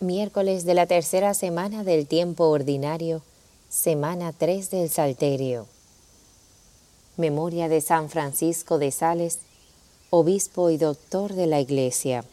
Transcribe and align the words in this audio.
Miércoles 0.00 0.66
de 0.66 0.74
la 0.74 0.86
tercera 0.86 1.32
semana 1.32 1.82
del 1.82 2.06
tiempo 2.06 2.50
ordinario, 2.50 3.22
semana 3.70 4.34
3 4.34 4.68
del 4.70 4.90
Salterio. 4.90 5.64
Memoria 7.16 7.70
de 7.70 7.80
San 7.80 8.10
Francisco 8.10 8.76
de 8.76 8.90
Sales, 8.90 9.38
obispo 10.10 10.68
y 10.68 10.76
doctor 10.76 11.32
de 11.32 11.46
la 11.46 11.60
Iglesia. 11.60 12.26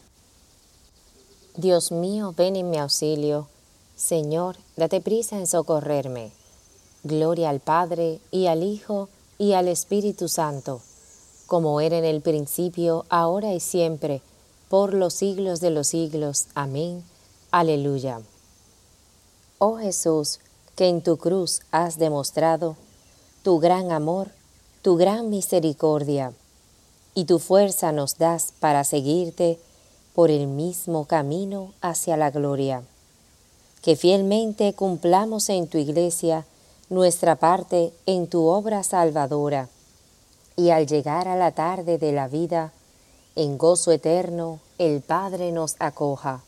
Dios 1.56 1.90
mío, 1.90 2.34
ven 2.36 2.56
en 2.56 2.68
mi 2.68 2.76
auxilio. 2.76 3.48
Señor, 3.96 4.56
date 4.76 5.00
prisa 5.00 5.38
en 5.38 5.46
socorrerme. 5.46 6.32
Gloria 7.02 7.48
al 7.48 7.60
Padre, 7.60 8.20
y 8.30 8.46
al 8.46 8.62
Hijo, 8.62 9.08
y 9.38 9.54
al 9.54 9.68
Espíritu 9.68 10.28
Santo, 10.28 10.82
como 11.46 11.80
era 11.80 11.96
en 11.96 12.04
el 12.04 12.20
principio, 12.20 13.06
ahora 13.08 13.54
y 13.54 13.60
siempre, 13.60 14.20
por 14.68 14.92
los 14.92 15.14
siglos 15.14 15.60
de 15.60 15.70
los 15.70 15.88
siglos. 15.88 16.48
Amén. 16.54 17.13
Aleluya. 17.56 18.20
Oh 19.60 19.78
Jesús, 19.78 20.40
que 20.74 20.88
en 20.88 21.02
tu 21.02 21.18
cruz 21.18 21.60
has 21.70 21.98
demostrado 21.98 22.74
tu 23.44 23.60
gran 23.60 23.92
amor, 23.92 24.32
tu 24.82 24.96
gran 24.96 25.30
misericordia, 25.30 26.32
y 27.14 27.26
tu 27.26 27.38
fuerza 27.38 27.92
nos 27.92 28.18
das 28.18 28.52
para 28.58 28.82
seguirte 28.82 29.60
por 30.16 30.32
el 30.32 30.48
mismo 30.48 31.04
camino 31.04 31.74
hacia 31.80 32.16
la 32.16 32.32
gloria. 32.32 32.82
Que 33.82 33.94
fielmente 33.94 34.72
cumplamos 34.72 35.48
en 35.48 35.68
tu 35.68 35.78
iglesia 35.78 36.44
nuestra 36.90 37.36
parte 37.36 37.92
en 38.04 38.26
tu 38.26 38.46
obra 38.46 38.82
salvadora, 38.82 39.68
y 40.56 40.70
al 40.70 40.88
llegar 40.88 41.28
a 41.28 41.36
la 41.36 41.52
tarde 41.52 41.98
de 41.98 42.10
la 42.10 42.26
vida, 42.26 42.72
en 43.36 43.58
gozo 43.58 43.92
eterno, 43.92 44.58
el 44.78 45.02
Padre 45.02 45.52
nos 45.52 45.76
acoja 45.78 46.42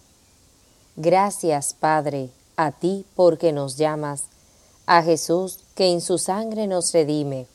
Gracias, 0.96 1.74
Padre, 1.74 2.30
a 2.56 2.72
ti 2.72 3.04
porque 3.14 3.52
nos 3.52 3.76
llamas, 3.76 4.24
a 4.86 5.02
Jesús 5.02 5.60
que 5.74 5.92
en 5.92 6.00
su 6.00 6.16
sangre 6.16 6.66
nos 6.66 6.92
redime, 6.94 7.46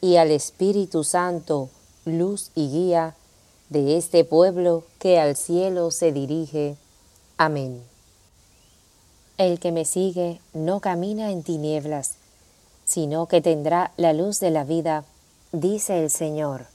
y 0.00 0.16
al 0.16 0.32
Espíritu 0.32 1.04
Santo, 1.04 1.70
luz 2.04 2.50
y 2.56 2.68
guía 2.70 3.14
de 3.70 3.96
este 3.96 4.24
pueblo 4.24 4.82
que 4.98 5.20
al 5.20 5.36
cielo 5.36 5.92
se 5.92 6.10
dirige. 6.10 6.76
Amén. 7.36 7.80
El 9.38 9.60
que 9.60 9.70
me 9.70 9.84
sigue 9.84 10.40
no 10.52 10.80
camina 10.80 11.30
en 11.30 11.44
tinieblas, 11.44 12.16
sino 12.84 13.26
que 13.26 13.40
tendrá 13.40 13.92
la 13.96 14.12
luz 14.12 14.40
de 14.40 14.50
la 14.50 14.64
vida, 14.64 15.04
dice 15.52 16.02
el 16.02 16.10
Señor. 16.10 16.73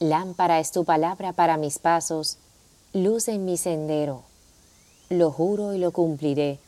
Lámpara 0.00 0.60
es 0.60 0.70
tu 0.70 0.84
palabra 0.84 1.32
para 1.32 1.56
mis 1.56 1.80
pasos, 1.80 2.38
luz 2.92 3.26
en 3.26 3.44
mi 3.44 3.56
sendero. 3.56 4.22
Lo 5.08 5.32
juro 5.32 5.74
y 5.74 5.78
lo 5.78 5.90
cumpliré. 5.90 6.60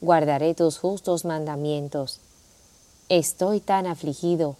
Guardaré 0.00 0.54
tus 0.54 0.78
justos 0.78 1.26
mandamientos. 1.26 2.20
Estoy 3.10 3.60
tan 3.60 3.86
afligido. 3.86 4.56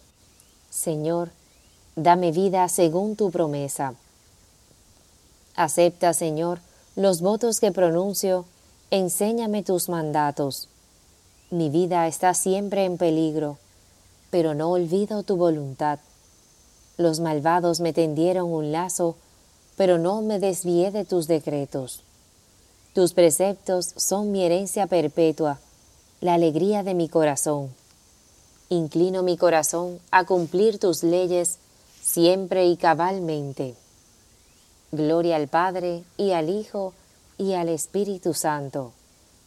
Señor, 0.68 1.30
dame 1.96 2.30
vida 2.30 2.68
según 2.68 3.16
tu 3.16 3.30
promesa. 3.30 3.94
Acepta, 5.56 6.12
Señor, 6.12 6.60
los 6.94 7.22
votos 7.22 7.58
que 7.58 7.72
pronuncio, 7.72 8.44
enséñame 8.90 9.62
tus 9.62 9.88
mandatos. 9.88 10.68
Mi 11.50 11.70
vida 11.70 12.06
está 12.06 12.34
siempre 12.34 12.84
en 12.84 12.98
peligro, 12.98 13.56
pero 14.30 14.52
no 14.52 14.72
olvido 14.72 15.22
tu 15.22 15.38
voluntad. 15.38 16.00
Los 16.98 17.20
malvados 17.20 17.78
me 17.78 17.92
tendieron 17.92 18.52
un 18.52 18.72
lazo, 18.72 19.14
pero 19.76 19.98
no 19.98 20.20
me 20.20 20.40
desvié 20.40 20.90
de 20.90 21.04
tus 21.04 21.28
decretos. 21.28 22.02
Tus 22.92 23.12
preceptos 23.12 23.94
son 23.96 24.32
mi 24.32 24.44
herencia 24.44 24.88
perpetua, 24.88 25.60
la 26.20 26.34
alegría 26.34 26.82
de 26.82 26.94
mi 26.94 27.08
corazón. 27.08 27.72
Inclino 28.68 29.22
mi 29.22 29.36
corazón 29.36 30.00
a 30.10 30.24
cumplir 30.24 30.80
tus 30.80 31.04
leyes 31.04 31.58
siempre 32.02 32.66
y 32.66 32.76
cabalmente. 32.76 33.76
Gloria 34.90 35.36
al 35.36 35.46
Padre 35.46 36.02
y 36.16 36.32
al 36.32 36.50
Hijo 36.50 36.92
y 37.38 37.52
al 37.52 37.68
Espíritu 37.68 38.34
Santo, 38.34 38.90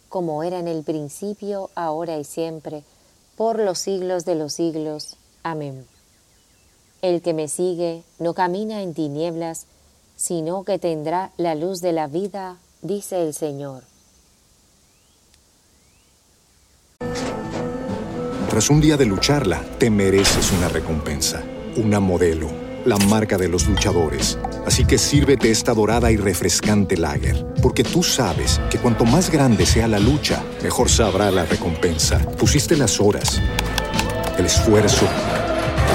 como 0.07 0.44
era 0.44 0.59
en 0.59 0.69
el 0.69 0.84
principio, 0.84 1.69
ahora 1.75 2.17
y 2.17 2.23
siempre, 2.23 2.84
por 3.35 3.59
los 3.59 3.79
siglos 3.79 4.23
de 4.23 4.35
los 4.35 4.53
siglos. 4.53 5.17
Amén. 5.44 5.91
El 7.01 7.23
que 7.23 7.34
me 7.34 7.47
sigue 7.47 8.03
no 8.19 8.35
camina 8.35 8.84
en 8.84 8.94
tinieblas, 8.94 9.66
sino 10.16 10.63
que 10.63 10.78
tendrá 10.78 11.31
la 11.38 11.56
luz 11.56 11.81
de 11.81 11.94
la 11.94 12.06
vida, 12.06 12.57
dice 12.84 13.23
el 13.23 13.34
Señor. 13.34 13.84
Tras 18.50 18.69
un 18.69 18.81
día 18.81 18.97
de 18.97 19.06
lucharla, 19.06 19.63
te 19.79 19.90
mereces 19.90 20.51
una 20.51 20.67
recompensa, 20.67 21.41
una 21.78 22.00
modelo, 22.00 22.50
la 22.85 22.97
marca 22.97 23.38
de 23.38 23.47
los 23.47 23.66
luchadores. 23.67 24.38
Así 24.67 24.85
que 24.85 25.00
sírvete 25.00 25.50
esta 25.50 25.73
dorada 25.73 26.11
y 26.11 26.17
refrescante 26.17 26.97
lager, 26.97 27.47
porque 27.63 27.84
tú 27.84 28.03
sabes 28.03 28.61
que 28.69 28.78
cuanto 28.78 29.06
más 29.06 29.31
grande 29.31 29.66
sea 29.66 29.88
la 29.88 30.00
lucha, 30.00 30.44
mejor 30.61 30.88
sabrá 30.88 31.31
la 31.31 31.45
recompensa. 31.45 32.19
Pusiste 32.38 32.78
las 32.78 33.00
horas, 33.00 33.41
el 34.38 34.45
esfuerzo 34.45 35.07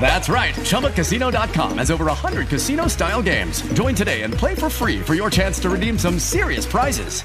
That's 0.00 0.28
right. 0.30 0.54
ChumbaCasino.com 0.54 1.78
has 1.78 1.90
over 1.90 2.06
100 2.06 2.48
casino 2.48 2.86
style 2.86 3.20
games. 3.20 3.60
Join 3.74 3.94
today 3.94 4.22
and 4.22 4.32
play 4.32 4.54
for 4.54 4.70
free 4.70 5.00
for 5.00 5.14
your 5.14 5.28
chance 5.28 5.60
to 5.60 5.68
redeem 5.68 5.98
some 5.98 6.18
serious 6.18 6.64
prizes. 6.64 7.22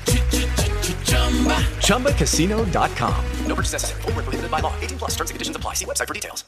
ChumbaCasino.com. 1.88 3.26
No 3.48 3.56
purchase 3.56 3.74
necessary. 3.74 4.02
Full 4.02 4.12
prohibited 4.12 4.52
by 4.52 4.60
law. 4.60 4.74
18 4.82 4.98
plus 4.98 5.12
terms 5.12 5.30
and 5.30 5.36
conditions 5.36 5.56
apply. 5.56 5.76
See 5.76 5.86
website 5.86 6.08
for 6.08 6.14
details. 6.14 6.44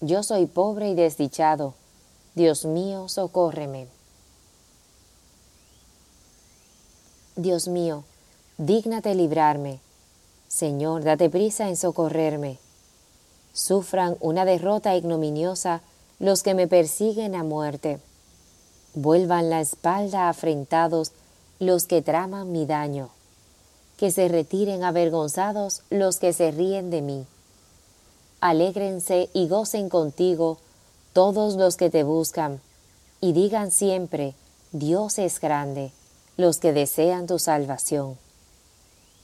Yo 0.00 0.22
soy 0.22 0.46
pobre 0.46 0.90
y 0.90 0.94
desdichado. 0.94 1.74
Dios 2.36 2.64
mío, 2.64 3.08
socórreme. 3.08 3.88
Dios 7.34 7.66
mío, 7.66 8.04
dígnate 8.58 9.14
librarme. 9.14 9.80
Señor, 10.48 11.04
date 11.04 11.30
prisa 11.30 11.68
en 11.68 11.76
socorrerme. 11.76 12.58
Sufran 13.52 14.16
una 14.20 14.44
derrota 14.44 14.96
ignominiosa 14.96 15.82
los 16.18 16.42
que 16.42 16.54
me 16.54 16.66
persiguen 16.66 17.34
a 17.34 17.44
muerte. 17.44 18.00
Vuelvan 18.94 19.50
la 19.50 19.60
espalda 19.60 20.28
afrentados 20.28 21.12
los 21.60 21.86
que 21.86 22.02
traman 22.02 22.50
mi 22.50 22.66
daño. 22.66 23.10
Que 23.96 24.10
se 24.10 24.28
retiren 24.28 24.84
avergonzados 24.84 25.82
los 25.90 26.18
que 26.18 26.32
se 26.32 26.50
ríen 26.50 26.90
de 26.90 27.02
mí. 27.02 27.26
Alégrense 28.40 29.28
y 29.32 29.48
gocen 29.48 29.88
contigo 29.88 30.58
todos 31.12 31.56
los 31.56 31.76
que 31.76 31.90
te 31.90 32.04
buscan, 32.04 32.60
y 33.20 33.32
digan 33.32 33.72
siempre, 33.72 34.34
Dios 34.70 35.18
es 35.18 35.40
grande, 35.40 35.90
los 36.36 36.58
que 36.58 36.72
desean 36.72 37.26
tu 37.26 37.40
salvación. 37.40 38.16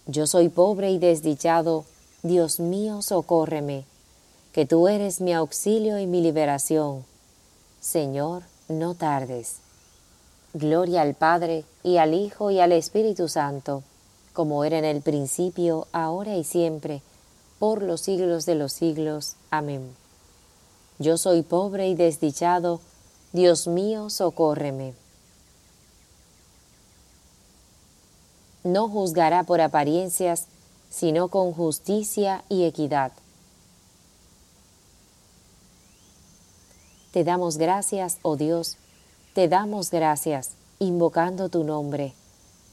Yo 0.07 0.27
soy 0.27 0.51
pobre 0.51 0.91
y 0.91 0.99
desdichado, 0.99 1.87
Dios 2.23 2.61
mío, 2.61 3.01
socórreme, 3.01 3.85
que 4.53 4.67
tú 4.67 4.87
eres 4.87 5.23
mi 5.23 5.33
auxilio 5.33 5.99
y 5.99 6.07
mi 6.07 6.21
liberación. 6.21 7.07
Señor, 7.81 8.43
no 8.69 8.95
tardes. 8.95 9.57
Gloria 10.53 11.01
al 11.01 11.15
Padre, 11.15 11.65
y 11.83 11.97
al 11.97 12.13
Hijo, 12.13 12.51
y 12.51 12.61
al 12.61 12.73
Espíritu 12.73 13.29
Santo, 13.29 13.83
como 14.35 14.65
era 14.65 14.79
en 14.79 14.85
el 14.85 15.01
principio, 15.01 15.87
ahora 15.93 16.37
y 16.37 16.45
siempre, 16.45 17.01
por 17.59 17.83
los 17.83 18.03
siglos 18.03 18.45
de 18.45 18.57
los 18.57 18.75
siglos. 18.75 19.37
Amén. 19.51 19.97
Yo 20.99 21.17
soy 21.17 21.43
pobre 21.43 21.89
y 21.89 21.95
desdichado, 21.95 22.81
Dios 23.33 23.67
mío, 23.67 24.11
socórreme. 24.11 24.93
No 28.65 28.89
juzgará 28.89 29.45
por 29.45 29.61
apariencias, 29.61 30.47
sino 30.91 31.29
con 31.29 31.53
justicia 31.53 32.45
y 32.49 32.65
equidad. 32.65 33.13
Te 37.13 37.25
damos 37.25 37.59
gracias, 37.59 38.19
oh 38.23 38.37
Dios, 38.37 38.77
te 39.35 39.49
damos 39.49 39.91
gracias, 39.91 40.53
invocando 40.79 41.49
tu 41.49 41.63
nombre, 41.63 42.15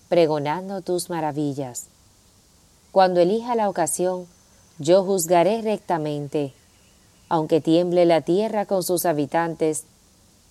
pregonando 0.09 0.81
tus 0.81 1.09
maravillas. 1.09 1.87
Cuando 2.91 3.19
elija 3.19 3.55
la 3.55 3.69
ocasión, 3.69 4.27
yo 4.79 5.03
juzgaré 5.03 5.61
rectamente. 5.61 6.53
Aunque 7.29 7.61
tiemble 7.61 8.05
la 8.05 8.21
tierra 8.21 8.65
con 8.65 8.83
sus 8.83 9.05
habitantes, 9.05 9.83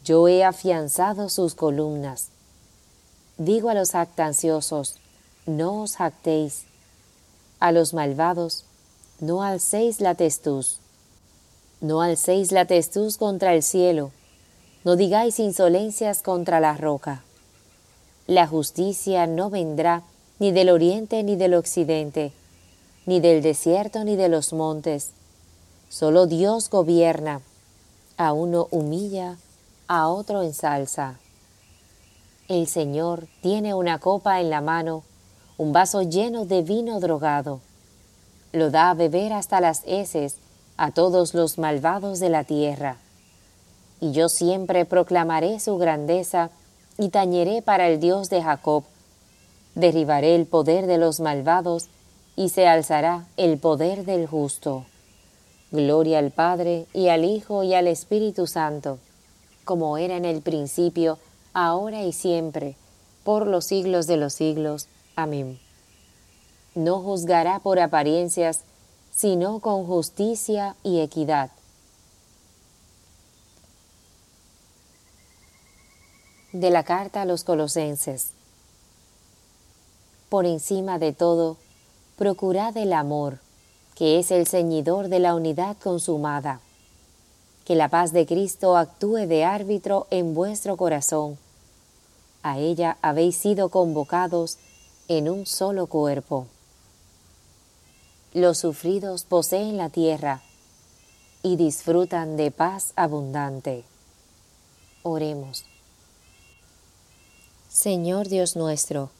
yo 0.04 0.28
he 0.28 0.44
afianzado 0.44 1.28
sus 1.28 1.54
columnas. 1.54 2.28
Digo 3.38 3.70
a 3.70 3.74
los 3.74 3.90
jactanciosos, 3.90 4.96
no 5.46 5.82
os 5.82 5.96
jactéis. 5.96 6.64
A 7.58 7.72
los 7.72 7.94
malvados, 7.94 8.64
no 9.20 9.42
alcéis 9.42 10.00
la 10.00 10.14
testuz. 10.14 10.78
No 11.80 12.02
alcéis 12.02 12.52
la 12.52 12.66
testuz 12.66 13.16
contra 13.16 13.54
el 13.54 13.62
cielo, 13.62 14.10
no 14.84 14.96
digáis 14.96 15.38
insolencias 15.38 16.22
contra 16.22 16.60
la 16.60 16.76
roca. 16.76 17.22
La 18.26 18.46
justicia 18.46 19.26
no 19.26 19.50
vendrá 19.50 20.02
ni 20.38 20.52
del 20.52 20.70
oriente 20.70 21.22
ni 21.22 21.36
del 21.36 21.54
occidente, 21.54 22.32
ni 23.06 23.20
del 23.20 23.42
desierto 23.42 24.04
ni 24.04 24.16
de 24.16 24.28
los 24.28 24.52
montes. 24.52 25.10
Solo 25.88 26.26
Dios 26.26 26.70
gobierna, 26.70 27.40
a 28.16 28.32
uno 28.32 28.68
humilla, 28.70 29.36
a 29.88 30.08
otro 30.08 30.42
ensalza. 30.42 31.18
El 32.48 32.66
Señor 32.66 33.26
tiene 33.42 33.74
una 33.74 33.98
copa 33.98 34.40
en 34.40 34.50
la 34.50 34.60
mano, 34.60 35.02
un 35.60 35.74
vaso 35.74 36.00
lleno 36.00 36.46
de 36.46 36.62
vino 36.62 37.00
drogado. 37.00 37.60
Lo 38.50 38.70
da 38.70 38.88
a 38.88 38.94
beber 38.94 39.34
hasta 39.34 39.60
las 39.60 39.82
heces 39.84 40.36
a 40.78 40.90
todos 40.90 41.34
los 41.34 41.58
malvados 41.58 42.18
de 42.18 42.30
la 42.30 42.44
tierra. 42.44 42.96
Y 44.00 44.12
yo 44.12 44.30
siempre 44.30 44.86
proclamaré 44.86 45.60
su 45.60 45.76
grandeza 45.76 46.48
y 46.96 47.10
tañeré 47.10 47.60
para 47.60 47.88
el 47.88 48.00
Dios 48.00 48.30
de 48.30 48.42
Jacob. 48.42 48.84
Derribaré 49.74 50.34
el 50.34 50.46
poder 50.46 50.86
de 50.86 50.96
los 50.96 51.20
malvados 51.20 51.88
y 52.36 52.48
se 52.48 52.66
alzará 52.66 53.26
el 53.36 53.58
poder 53.58 54.06
del 54.06 54.26
justo. 54.26 54.86
Gloria 55.72 56.20
al 56.20 56.30
Padre 56.30 56.86
y 56.94 57.08
al 57.08 57.26
Hijo 57.26 57.64
y 57.64 57.74
al 57.74 57.86
Espíritu 57.86 58.46
Santo, 58.46 58.98
como 59.66 59.98
era 59.98 60.16
en 60.16 60.24
el 60.24 60.40
principio, 60.40 61.18
ahora 61.52 62.02
y 62.02 62.12
siempre, 62.14 62.76
por 63.24 63.46
los 63.46 63.66
siglos 63.66 64.06
de 64.06 64.16
los 64.16 64.32
siglos. 64.32 64.88
No 66.74 67.00
juzgará 67.00 67.58
por 67.58 67.78
apariencias, 67.80 68.60
sino 69.14 69.60
con 69.60 69.86
justicia 69.86 70.76
y 70.82 71.00
equidad. 71.00 71.50
De 76.52 76.70
la 76.70 76.84
carta 76.84 77.22
a 77.22 77.24
los 77.24 77.44
colosenses. 77.44 78.30
Por 80.28 80.46
encima 80.46 80.98
de 80.98 81.12
todo, 81.12 81.56
procurad 82.16 82.76
el 82.76 82.92
amor, 82.92 83.38
que 83.94 84.18
es 84.18 84.30
el 84.30 84.46
ceñidor 84.46 85.08
de 85.08 85.18
la 85.18 85.34
unidad 85.34 85.76
consumada. 85.82 86.60
Que 87.64 87.74
la 87.74 87.88
paz 87.88 88.12
de 88.12 88.26
Cristo 88.26 88.76
actúe 88.76 89.26
de 89.26 89.44
árbitro 89.44 90.06
en 90.10 90.34
vuestro 90.34 90.76
corazón. 90.76 91.38
A 92.42 92.58
ella 92.58 92.96
habéis 93.02 93.36
sido 93.36 93.68
convocados 93.68 94.58
en 95.10 95.28
un 95.28 95.44
solo 95.44 95.88
cuerpo. 95.88 96.46
Los 98.32 98.58
sufridos 98.58 99.24
poseen 99.24 99.76
la 99.76 99.88
tierra 99.88 100.40
y 101.42 101.56
disfrutan 101.56 102.36
de 102.36 102.52
paz 102.52 102.92
abundante. 102.94 103.82
Oremos. 105.02 105.64
Señor 107.68 108.28
Dios 108.28 108.54
nuestro, 108.54 109.10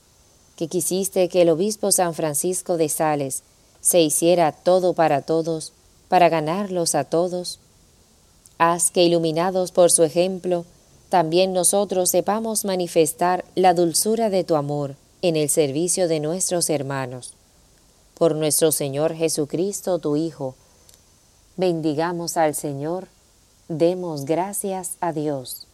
que 0.55 0.69
quisiste 0.69 1.29
que 1.29 1.43
el 1.43 1.49
obispo 1.49 1.91
San 1.91 2.15
Francisco 2.15 2.77
de 2.77 2.89
Sales 2.89 3.43
se 3.81 4.01
hiciera 4.01 4.53
todo 4.53 4.93
para 4.93 5.23
todos, 5.23 5.73
para 6.09 6.29
ganarlos 6.29 6.95
a 6.95 7.03
todos. 7.03 7.59
Haz 8.59 8.93
que, 8.93 9.03
iluminados 9.03 9.73
por 9.73 9.91
su 9.91 10.05
ejemplo, 10.05 10.65
también 11.09 11.53
nosotros 11.53 12.11
sepamos 12.11 12.65
manifestar 12.65 13.45
la 13.57 13.75
dulzura 13.75 14.31
de 14.31 14.45
tu 14.45 14.55
amor 14.55 14.95
en 15.23 15.37
el 15.37 15.49
servicio 15.49 16.09
de 16.09 16.21
nuestros 16.21 16.71
hermanos. 16.71 17.35
Por 18.15 18.35
nuestro 18.35 18.73
Señor 18.73 19.15
Jesucristo, 19.15 19.99
tu 19.99 20.17
Hijo, 20.17 20.55
bendigamos 21.57 22.37
al 22.37 22.55
Señor, 22.55 23.09
demos 23.69 24.25
gracias 24.25 24.97
a 25.01 25.13
Dios. 25.13 25.67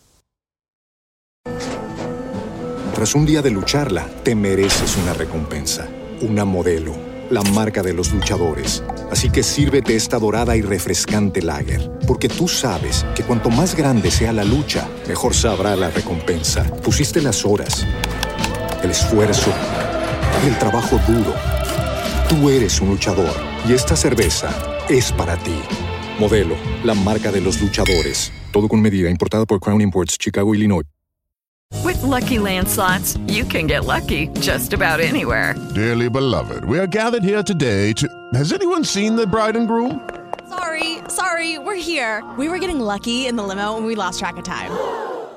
Tras 2.94 3.14
un 3.14 3.26
día 3.26 3.42
de 3.42 3.50
lucharla, 3.50 4.08
te 4.22 4.34
mereces 4.34 4.96
una 4.96 5.12
recompensa, 5.12 5.86
una 6.22 6.44
modelo, 6.44 6.94
la 7.30 7.42
marca 7.42 7.82
de 7.82 7.92
los 7.92 8.10
luchadores. 8.12 8.82
Así 9.10 9.30
que 9.30 9.42
sírvete 9.42 9.94
esta 9.94 10.18
dorada 10.18 10.56
y 10.56 10.62
refrescante 10.62 11.42
lager, 11.42 11.90
porque 12.06 12.28
tú 12.28 12.48
sabes 12.48 13.04
que 13.14 13.22
cuanto 13.22 13.50
más 13.50 13.76
grande 13.76 14.10
sea 14.10 14.32
la 14.32 14.44
lucha, 14.44 14.88
mejor 15.06 15.34
sabrá 15.34 15.76
la 15.76 15.90
recompensa. 15.90 16.64
Pusiste 16.82 17.20
las 17.20 17.44
horas, 17.44 17.86
el 18.86 18.92
esfuerzo, 18.92 19.52
el 20.46 20.56
trabajo 20.58 20.98
duro. 21.08 21.34
Tú 22.28 22.48
eres 22.48 22.80
un 22.80 22.90
luchador 22.90 23.34
y 23.68 23.72
esta 23.72 23.96
cerveza 23.96 24.48
es 24.88 25.12
para 25.12 25.36
ti. 25.36 25.58
Modelo, 26.18 26.54
la 26.84 26.94
marca 26.94 27.32
de 27.32 27.40
los 27.40 27.60
luchadores. 27.60 28.32
Todo 28.52 28.68
con 28.68 28.80
medida, 28.80 29.10
importada 29.10 29.44
por 29.44 29.58
Crown 29.58 29.80
Imports, 29.80 30.16
Chicago, 30.16 30.54
Illinois. 30.54 30.84
With 31.84 32.00
Lucky 32.04 32.38
Land 32.38 32.68
slots, 32.68 33.18
you 33.26 33.44
can 33.44 33.66
get 33.66 33.84
lucky 33.84 34.28
just 34.40 34.72
about 34.72 35.00
anywhere. 35.00 35.56
Dearly 35.74 36.08
beloved, 36.08 36.64
we 36.64 36.78
are 36.78 36.86
gathered 36.86 37.24
here 37.24 37.42
today 37.42 37.92
to. 37.94 38.06
Has 38.34 38.52
anyone 38.52 38.84
seen 38.84 39.16
the 39.16 39.26
bride 39.26 39.56
and 39.56 39.66
groom? 39.66 40.00
Sorry, 40.48 40.98
sorry, 41.08 41.58
we're 41.58 41.74
here. 41.74 42.22
We 42.38 42.48
were 42.48 42.60
getting 42.60 42.78
lucky 42.78 43.26
in 43.26 43.34
the 43.34 43.42
limo 43.42 43.76
and 43.76 43.84
we 43.84 43.96
lost 43.96 44.20
track 44.20 44.36
of 44.36 44.44
time. 44.44 44.70